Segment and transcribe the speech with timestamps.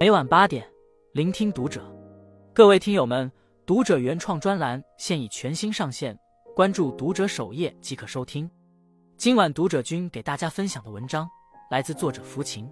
[0.00, 0.64] 每晚八点，
[1.10, 1.82] 聆听读者。
[2.54, 3.28] 各位听友们，
[3.66, 6.16] 读者原创专栏现已全新上线，
[6.54, 8.48] 关注读者首页即可收听。
[9.16, 11.28] 今晚读者君给大家分享的文章
[11.68, 12.70] 来自作者福琴。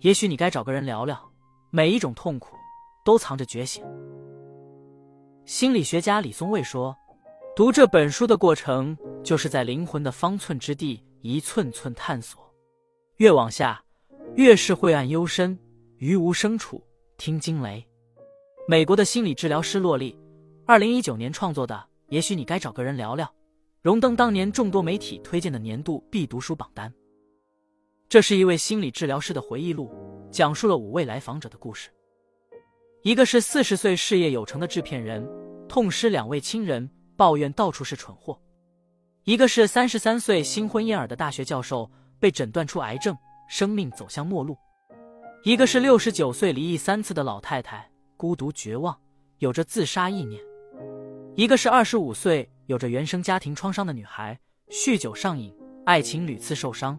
[0.00, 1.16] 也许你该找个人聊聊，
[1.70, 2.56] 每一种痛苦
[3.04, 3.84] 都藏着觉醒。
[5.44, 6.92] 心理学家李松蔚说
[7.54, 12.52] ：“读这本书的过程，就是在灵魂的方寸之地一寸寸探索，
[13.18, 13.80] 越往下，
[14.34, 15.56] 越是晦暗幽深，
[15.98, 16.82] 于无声处
[17.16, 17.86] 听惊雷。”
[18.66, 20.16] 美国的心理治疗师洛丽，
[20.66, 21.74] 二零一九年创作的
[22.08, 23.26] 《也许你该找个人聊聊》，
[23.82, 26.92] 荣登当年众多媒体推荐的年度必读书榜单。
[28.08, 29.90] 这是一位心理治疗师的回忆录，
[30.30, 31.90] 讲述了五位来访者的故事。
[33.02, 35.26] 一个是四十岁事业有成的制片人，
[35.68, 38.38] 痛失两位亲人，抱怨到处是蠢货；
[39.24, 43.16] 一个是三十三岁新婚燕尔的大学教授，被诊断出癌症，
[43.48, 44.54] 生命走向末路；
[45.44, 47.88] 一个是六十九岁离异三次的老太太。
[48.16, 48.98] 孤独绝望，
[49.38, 50.40] 有着自杀意念；
[51.36, 54.36] 一个是二十五岁，有着原生家庭创伤的女孩，
[54.70, 55.54] 酗酒上瘾，
[55.86, 56.98] 爱情屡次受伤；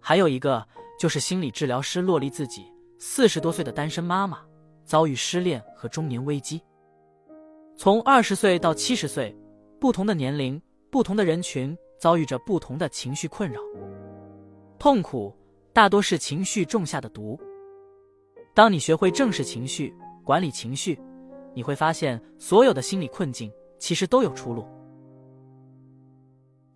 [0.00, 0.66] 还有一个
[0.98, 2.64] 就是心理治疗师洛丽自己，
[2.98, 4.40] 四十多岁的单身妈妈，
[4.84, 6.60] 遭遇失恋和中年危机。
[7.76, 9.32] 从二十岁到七十岁，
[9.80, 13.60] 不同的年龄，不同的人群，遭遇着不同的情绪困扰。
[14.80, 15.32] 痛苦
[15.72, 17.40] 大多是情绪种下的毒。
[18.54, 19.94] 当你学会正视情绪。
[20.24, 20.98] 管理情绪，
[21.52, 24.66] 你会发现所有的心理困境其实都有出路。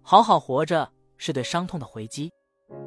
[0.02, 2.30] 好好活着是对伤痛的回击。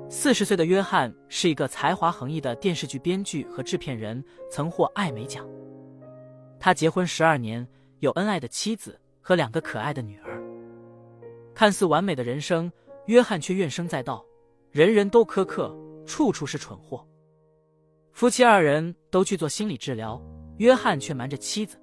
[0.07, 5.43] 四十岁的约翰是一个才华横溢的电视剧编剧和制片人，曾获艾美奖。
[6.59, 7.67] 他结婚十二年，
[8.01, 10.39] 有恩爱的妻子和两个可爱的女儿。
[11.55, 12.71] 看似完美的人生，
[13.07, 14.23] 约翰却怨声载道，
[14.69, 15.75] 人人都苛刻，
[16.05, 17.03] 处处是蠢货。
[18.11, 20.21] 夫妻二人都去做心理治疗。
[20.57, 21.81] 约翰却瞒着妻子。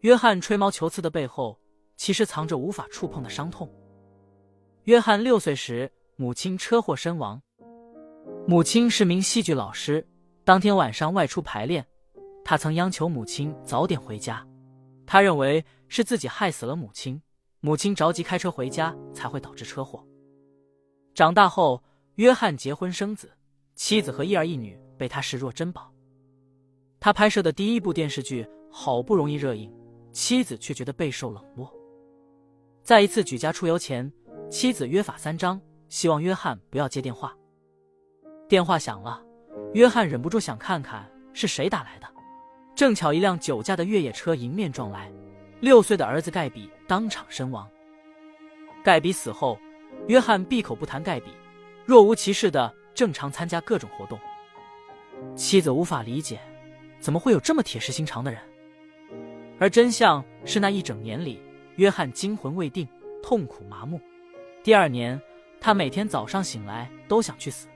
[0.00, 1.58] 约翰吹毛求疵的背后，
[1.96, 3.66] 其实藏着无法触碰的伤痛。
[4.84, 7.40] 约翰六岁时，母亲车祸身亡。
[8.46, 10.06] 母亲是名戏剧老师，
[10.44, 11.86] 当天晚上外出排练，
[12.44, 14.46] 他曾央求母亲早点回家。
[15.06, 17.22] 他认为是自己害死了母亲，
[17.60, 20.04] 母亲着急开车回家，才会导致车祸。
[21.14, 21.82] 长大后，
[22.16, 23.30] 约翰结婚生子，
[23.76, 25.92] 妻子和一儿一女被他视若珍宝。
[27.00, 29.72] 他拍摄的第一部电视剧好不容易热映，
[30.12, 31.72] 妻子却觉得备受冷落。
[32.82, 34.12] 在一次举家出游前，
[34.50, 37.36] 妻子约法三章，希望约翰不要接电话。
[38.48, 39.22] 电话响了，
[39.72, 42.06] 约翰忍不住想看看是谁打来的。
[42.74, 45.12] 正巧一辆酒驾的越野车迎面撞来，
[45.60, 47.68] 六岁的儿子盖比当场身亡。
[48.82, 49.58] 盖比死后，
[50.08, 51.30] 约翰闭口不谈盖比，
[51.84, 54.18] 若无其事的正常参加各种活动。
[55.34, 56.38] 妻子无法理解。
[57.00, 58.40] 怎么会有这么铁石心肠的人？
[59.58, 61.40] 而真相是，那一整年里，
[61.76, 62.86] 约翰惊魂未定，
[63.22, 64.00] 痛苦麻木。
[64.62, 65.20] 第二年，
[65.60, 67.66] 他每天早上醒来都想去死。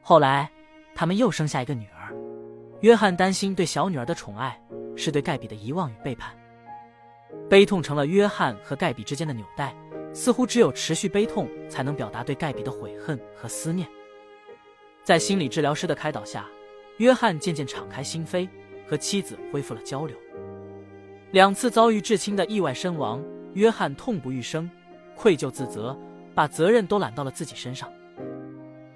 [0.00, 0.50] 后来，
[0.94, 2.14] 他们又生下一个女儿。
[2.80, 4.60] 约翰担心对小女儿的宠爱
[4.96, 6.36] 是对盖比的遗忘与背叛，
[7.48, 9.74] 悲痛成了约翰和盖比之间的纽带，
[10.12, 13.88] 似乎只有持续悲痛才能表达对盖比的悔恨和思念。
[15.06, 16.44] 在心理治疗师的开导下。
[16.96, 18.48] 约翰渐渐敞开心扉，
[18.88, 20.16] 和妻子恢复了交流。
[21.30, 23.22] 两次遭遇至亲的意外身亡，
[23.52, 24.68] 约翰痛不欲生，
[25.14, 25.96] 愧疚自责，
[26.34, 27.88] 把责任都揽到了自己身上。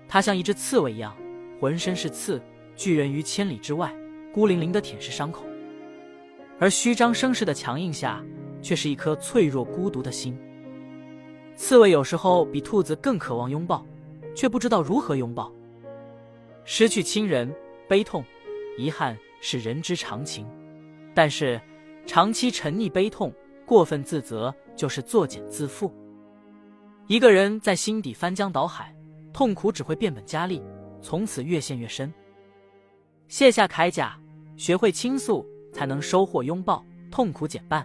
[0.08, 1.16] 他像一只刺猬一样，
[1.60, 2.42] 浑身是刺，
[2.74, 3.94] 拒人于千里之外，
[4.32, 5.44] 孤零零的舔舐伤口。
[6.58, 8.20] 而虚张声势的强硬下，
[8.60, 10.36] 却是一颗脆弱孤独的心。
[11.54, 13.86] 刺猬有时候比兔子更渴望拥抱，
[14.34, 15.52] 却不知道如何拥抱。
[16.72, 17.52] 失去亲人。
[17.88, 18.24] 悲痛、
[18.78, 20.46] 遗憾是人之常情，
[21.12, 21.60] 但是
[22.06, 23.34] 长期沉溺悲痛、
[23.66, 25.90] 过分自责就是作茧自缚。
[27.08, 28.94] 一个人在心底翻江倒海，
[29.32, 30.62] 痛苦只会变本加厉，
[31.02, 32.14] 从此越陷越深。
[33.26, 34.16] 卸下铠甲，
[34.56, 37.84] 学会倾诉，才能收获拥抱，痛苦减半。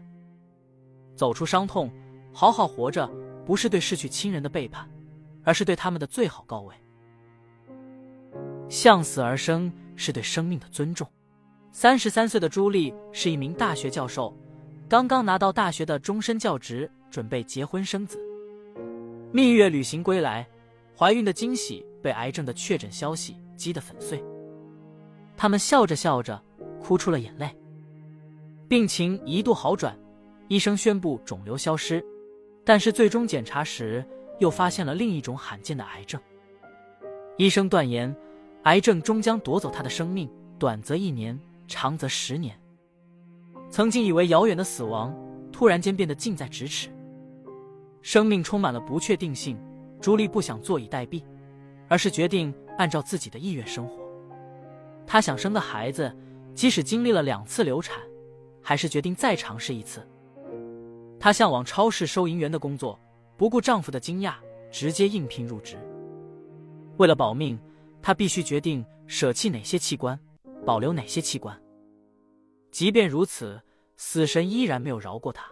[1.16, 1.92] 走出伤痛，
[2.32, 3.10] 好好活着，
[3.48, 4.88] 不是对逝去亲人的背叛，
[5.44, 6.76] 而是对他们的最好告慰。
[8.70, 9.72] 向死而生。
[9.98, 11.10] 是对生命的尊重。
[11.72, 14.38] 三十三岁的朱莉是一名大学教授，
[14.90, 18.20] 刚刚拿到大学的终身教职，准备结婚生子。
[19.32, 20.46] 蜜月旅行归来，
[20.98, 24.22] 怀孕的惊喜被癌症的确诊消息击得粉碎。
[25.38, 26.44] 他们笑着笑着，
[26.78, 27.50] 哭出了眼泪。
[28.68, 29.98] 病情一度好转，
[30.50, 32.04] 医生宣布肿瘤消失，
[32.66, 34.06] 但是最终检查时
[34.40, 36.20] 又发现了另一种罕见的癌症。
[37.38, 38.14] 医生断言。
[38.66, 40.28] 癌症终将夺走他的生命，
[40.58, 42.60] 短则一年，长则十年。
[43.70, 45.16] 曾经以为遥远的死亡，
[45.52, 46.90] 突然间变得近在咫尺。
[48.02, 49.56] 生命充满了不确定性，
[50.02, 51.24] 朱莉不想坐以待毙，
[51.88, 54.04] 而是决定按照自己的意愿生活。
[55.06, 56.12] 她想生个孩子，
[56.56, 58.02] 即使经历了两次流产，
[58.64, 60.02] 还是决定再尝试一次。
[61.20, 63.00] 她向往超市收银员的工作，
[63.38, 64.34] 不顾丈夫的惊讶，
[64.72, 65.78] 直接应聘入职。
[66.98, 67.60] 为了保命，
[68.06, 70.20] 她必须决定舍弃哪些器官，
[70.64, 71.60] 保留哪些器官。
[72.72, 73.60] 即便如此，
[73.98, 75.48] 死神依然没有饶过她。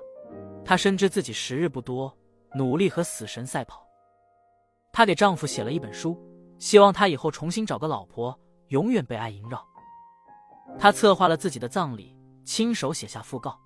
[0.64, 2.16] 她深知自己时日不多，
[2.54, 3.84] 努力和死神赛跑。
[4.92, 6.16] 她给丈夫写了一本书，
[6.60, 9.60] 希望他以后重新找个老婆，永远被爱萦绕。
[10.78, 12.16] 她策划了自己的葬礼，
[12.46, 13.60] 亲手写下讣告。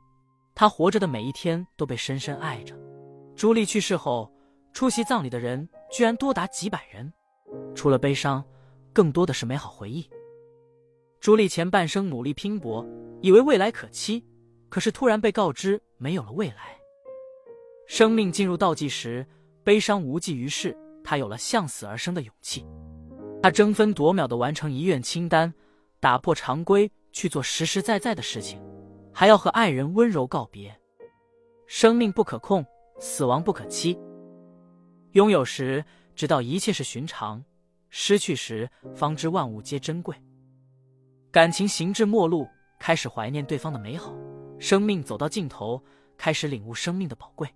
[0.55, 2.73] 她活着的每一天都被深深爱着。
[3.35, 4.31] 朱莉去世后，
[4.71, 7.11] 出席葬礼的人居然多达几百人。
[7.75, 8.41] 除了悲伤，
[8.97, 10.09] 更多的是美好回忆。
[11.19, 12.83] 朱莉前半生努力拼搏，
[13.21, 14.25] 以为未来可期，
[14.69, 16.75] 可是突然被告知没有了未来。
[17.85, 19.23] 生命进入倒计时，
[19.63, 22.65] 悲伤无济于事，她有了向死而生的勇气。
[23.39, 25.53] 她争分夺秒的完成遗愿清单，
[25.99, 28.59] 打破常规去做实实在在的事情，
[29.13, 30.75] 还要和爱人温柔告别。
[31.67, 32.65] 生命不可控，
[32.99, 33.95] 死亡不可期。
[35.11, 35.85] 拥有时。
[36.15, 37.43] 直到一切是寻常，
[37.89, 40.15] 失去时方知万物皆珍贵。
[41.31, 42.47] 感情行至末路，
[42.79, 44.13] 开始怀念对方的美好；
[44.59, 45.81] 生命走到尽头，
[46.17, 47.47] 开始领悟生命的宝贵。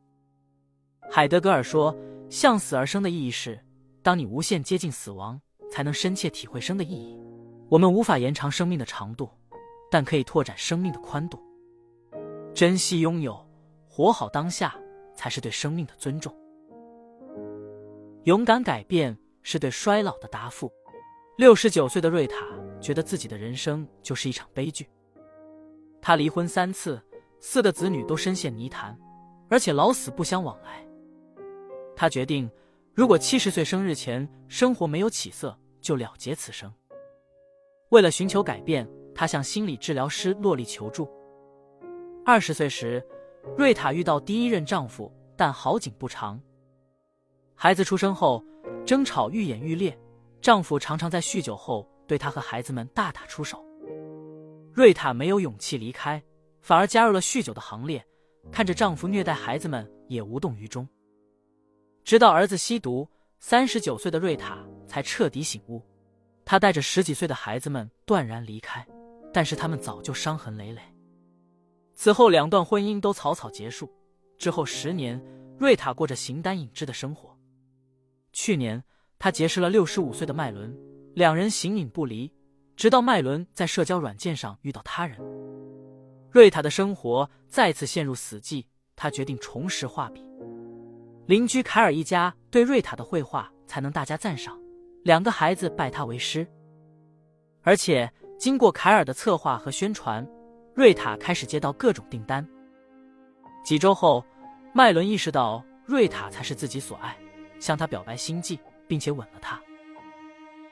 [1.10, 1.96] 海德格尔说
[2.30, 3.60] ：“向死而生的意义是，
[4.02, 5.40] 当你无限接近死亡，
[5.72, 7.20] 才能深切体会生的意义。
[7.70, 9.30] 我们无法延长生命的长度，
[9.90, 11.40] 但可以拓展生命的宽度。
[12.54, 13.46] 珍惜拥有，
[13.88, 14.76] 活好当下，
[15.16, 16.34] 才是对生命的尊重。”
[18.26, 20.72] 勇敢改变是对衰老的答复。
[21.38, 22.36] 六十九岁的瑞塔
[22.80, 24.88] 觉得自己的人生就是一场悲剧。
[26.02, 27.02] 他离婚三次，
[27.40, 28.98] 四个子女都深陷泥潭，
[29.50, 30.86] 而且老死不相往来。
[31.96, 32.50] 他决定，
[32.94, 36.72] 如果七十岁生日前生活没有起色，就了结此生。
[37.90, 41.10] 为了寻求改变，他向心理治疗师洛丽求助。
[42.26, 43.04] 二十岁时，
[43.58, 46.40] 瑞塔遇到第一任丈夫，但好景不长。
[47.56, 48.44] 孩子出生后，
[48.92, 49.98] 争吵愈演愈烈，
[50.42, 53.66] 丈夫常常在酗酒后对她和孩子们大打出手。
[54.74, 56.22] 瑞塔没有勇气离开，
[56.60, 58.06] 反而加入了酗酒的行列，
[58.52, 60.86] 看着丈夫虐待孩子们也无动于衷。
[62.04, 63.08] 直到儿子吸毒，
[63.40, 65.82] 三十九岁的瑞塔才彻底醒悟。
[66.44, 68.86] 她带着十几岁的孩子们断然离开，
[69.32, 70.82] 但是他们早就伤痕累累。
[71.96, 73.90] 此后两段婚姻都草草结束。
[74.38, 75.24] 之后十年，
[75.58, 77.31] 瑞塔过着形单影只的生活。
[78.34, 78.84] 去年，
[79.20, 80.76] 他结识了六十五岁的麦伦，
[81.14, 82.32] 两人形影不离，
[82.76, 85.18] 直到麦伦在社交软件上遇到他人。
[86.32, 90.26] 瑞塔的生活再次陷入死寂，他决定重拾画笔。
[91.26, 94.58] 邻居凯尔一家对瑞塔的绘画才能大加赞赏，
[95.04, 96.48] 两个孩子拜他为师。
[97.64, 100.26] 而且经过凯尔的策划和宣传，
[100.74, 102.48] 瑞塔开始接到各种订单。
[103.64, 104.26] 几周后，
[104.74, 107.16] 麦伦意识到瑞塔才是自己所爱。
[107.62, 109.58] 向他表白心迹，并且吻了他。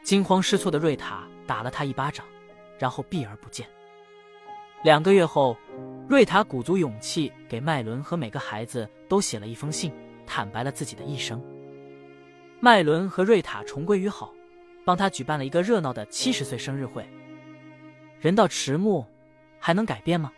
[0.03, 2.25] 惊慌失措的瑞塔打了他一巴掌，
[2.77, 3.65] 然后避而不见。
[4.83, 5.55] 两个月后，
[6.07, 9.93] 瑞塔鼓足勇气给麦伦和每个孩子都写了一封信，
[10.25, 11.41] 坦白了自己的一生。
[12.59, 14.33] 麦伦和瑞塔重归于好，
[14.83, 17.07] 帮他举办了一个热闹的七十岁生日会。
[18.19, 19.05] 人到迟暮，
[19.59, 20.31] 还能改变吗？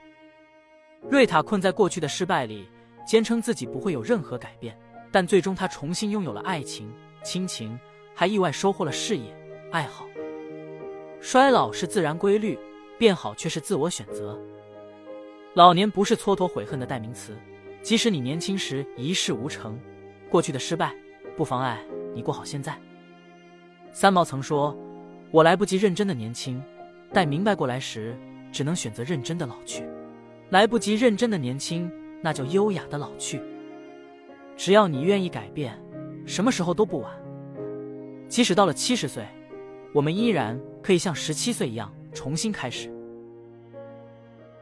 [1.10, 2.68] 瑞塔困在过去的失败里，
[3.08, 4.78] 坚称自己不会有任何改变。
[5.12, 6.92] 但最终，他重新拥有了爱情、
[7.22, 7.78] 亲情，
[8.16, 9.36] 还意外收获了事业、
[9.72, 10.08] 爱好。
[11.20, 12.58] 衰老是自然规律，
[12.98, 14.40] 变好却是自我选择。
[15.54, 17.38] 老年不是蹉跎悔恨的代名词，
[17.82, 19.78] 即使你年轻时一事无成，
[20.30, 20.96] 过去的失败
[21.36, 21.84] 不妨碍
[22.16, 22.80] 你过好现在。
[23.92, 24.74] 三毛曾说
[25.30, 26.64] ：“我来不及认真的年轻，
[27.12, 28.18] 待明白过来时，
[28.50, 29.84] 只能选择认真的老去。
[30.50, 31.92] 来不及认真的年轻，
[32.22, 33.42] 那叫优雅的老去。”
[34.64, 35.76] 只要你愿意改变，
[36.24, 37.12] 什么时候都不晚。
[38.30, 39.26] 即使到了七十岁，
[39.92, 42.88] 我们依然可以像十七岁一样重新开始。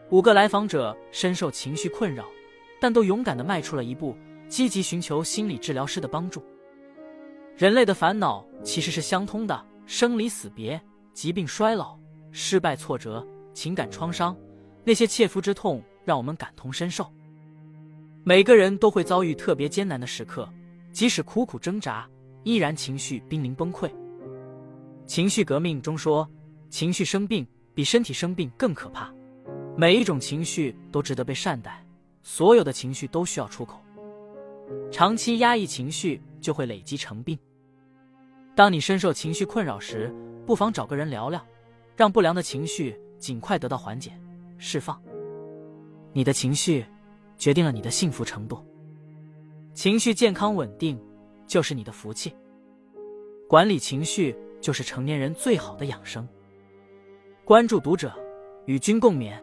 [0.09, 2.23] 五个来访者深受情绪困扰，
[2.79, 4.15] 但都勇敢的迈出了一步，
[4.47, 6.41] 积极寻求心理治疗师的帮助。
[7.57, 10.79] 人类的烦恼其实是相通的：生离死别、
[11.11, 11.99] 疾病、衰老、
[12.31, 14.33] 失败、挫折、情感创伤，
[14.85, 17.05] 那些切肤之痛让我们感同身受。
[18.29, 20.47] 每个人都会遭遇特别艰难的时刻，
[20.91, 22.07] 即使苦苦挣扎，
[22.43, 23.89] 依然情绪濒临崩溃。
[25.07, 26.29] 情绪革命中说，
[26.69, 27.43] 情绪生病
[27.73, 29.11] 比身体生病更可怕。
[29.75, 31.83] 每一种情绪都值得被善待，
[32.21, 33.81] 所有的情绪都需要出口。
[34.91, 37.35] 长期压抑情绪就会累积成病。
[38.53, 40.13] 当你深受情绪困扰时，
[40.45, 41.43] 不妨找个人聊聊，
[41.95, 44.11] 让不良的情绪尽快得到缓解、
[44.59, 45.01] 释放。
[46.13, 46.85] 你的情绪
[47.39, 48.63] 决定了你的幸福程度，
[49.73, 51.01] 情绪健康稳定
[51.47, 52.35] 就是你的福气。
[53.47, 56.27] 管理情绪就是成年人最好的养生。
[57.45, 58.13] 关注读者，
[58.65, 59.41] 与君共勉。